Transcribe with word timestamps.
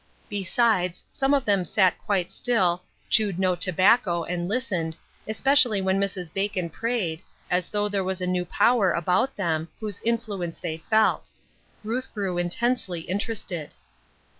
Besides, 0.29 1.03
some 1.11 1.31
of 1.31 1.45
them 1.45 1.63
sat 1.63 1.95
quite 1.99 2.31
still, 2.31 2.81
chewed 3.07 3.37
no 3.37 3.53
tobacco, 3.55 4.23
and 4.23 4.47
listened, 4.49 4.95
especially 5.27 5.79
when 5.79 6.01
Mrs. 6.01 6.33
Bacon 6.33 6.71
prayed, 6.71 7.21
as 7.51 7.69
though 7.69 7.87
there 7.87 8.03
was 8.03 8.19
a 8.19 8.25
new 8.25 8.43
power 8.45 8.93
about 8.93 9.35
them, 9.35 9.67
whose 9.79 10.01
influence 10.03 10.59
they 10.59 10.77
felt. 10.89 11.29
Ruth 11.83 12.11
grew 12.15 12.39
intensely 12.39 13.01
interested. 13.01 13.75